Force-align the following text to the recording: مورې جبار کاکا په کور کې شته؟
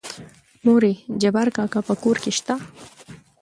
مورې 0.65 0.91
جبار 1.21 1.47
کاکا 1.57 1.79
په 1.87 1.93
کور 2.03 2.15
کې 2.23 2.31
شته؟ 2.37 2.53